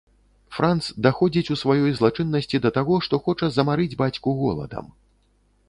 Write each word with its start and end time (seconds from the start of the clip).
Франц 0.59 0.87
даходзіць 1.05 1.51
у 1.55 1.57
сваёй 1.63 1.91
злачыннасці 1.99 2.61
да 2.65 2.73
таго, 2.79 2.99
што 3.09 3.21
хоча 3.27 3.45
замарыць 3.59 3.97
бацьку 4.03 4.29
голадам. 4.43 4.93